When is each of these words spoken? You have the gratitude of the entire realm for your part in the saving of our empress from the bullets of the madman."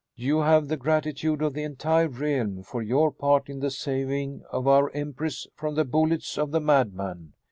You 0.15 0.39
have 0.39 0.67
the 0.67 0.77
gratitude 0.77 1.43
of 1.43 1.53
the 1.53 1.61
entire 1.61 2.07
realm 2.07 2.63
for 2.63 2.81
your 2.81 3.11
part 3.11 3.49
in 3.49 3.59
the 3.59 3.69
saving 3.69 4.41
of 4.51 4.67
our 4.67 4.89
empress 4.95 5.45
from 5.53 5.75
the 5.75 5.85
bullets 5.85 6.39
of 6.39 6.49
the 6.49 6.59
madman." 6.59 7.33